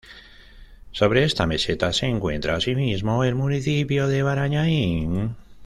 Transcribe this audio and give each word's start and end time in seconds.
Sobre 0.91 1.23
esta 1.25 1.45
meseta 1.45 1.93
se 1.93 2.07
encuentra 2.07 2.55
asimismo 2.55 3.23
el 3.23 3.35
municipio 3.35 4.07
de 4.07 4.23
Barañáin. 4.23 5.35